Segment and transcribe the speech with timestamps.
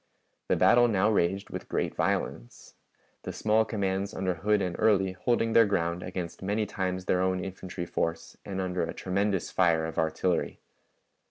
[0.47, 2.73] The battle now raged with great violence,
[3.21, 7.39] the small commands under Hood and Early holding their ground against many times their own
[7.45, 10.59] infantry force and under a tremendous fire of artillery.